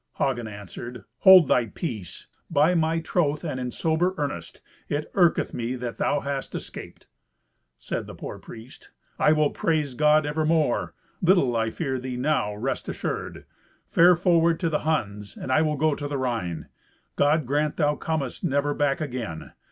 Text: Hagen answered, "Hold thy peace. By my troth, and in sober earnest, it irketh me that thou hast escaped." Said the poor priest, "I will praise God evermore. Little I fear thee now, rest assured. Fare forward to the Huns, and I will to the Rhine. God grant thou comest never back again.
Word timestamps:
Hagen 0.17 0.47
answered, 0.47 1.03
"Hold 1.19 1.47
thy 1.47 1.67
peace. 1.67 2.25
By 2.49 2.73
my 2.73 3.01
troth, 3.01 3.43
and 3.43 3.59
in 3.59 3.69
sober 3.69 4.15
earnest, 4.17 4.59
it 4.89 5.11
irketh 5.13 5.53
me 5.53 5.75
that 5.75 5.99
thou 5.99 6.21
hast 6.21 6.55
escaped." 6.55 7.05
Said 7.77 8.07
the 8.07 8.15
poor 8.15 8.39
priest, 8.39 8.89
"I 9.19 9.31
will 9.31 9.51
praise 9.51 9.93
God 9.93 10.25
evermore. 10.25 10.95
Little 11.21 11.55
I 11.55 11.69
fear 11.69 11.99
thee 11.99 12.17
now, 12.17 12.55
rest 12.55 12.89
assured. 12.89 13.45
Fare 13.91 14.15
forward 14.15 14.59
to 14.61 14.71
the 14.71 14.79
Huns, 14.89 15.37
and 15.37 15.51
I 15.51 15.61
will 15.61 15.95
to 15.95 16.07
the 16.07 16.17
Rhine. 16.17 16.65
God 17.15 17.45
grant 17.45 17.77
thou 17.77 17.95
comest 17.95 18.43
never 18.43 18.73
back 18.73 19.01
again. 19.01 19.51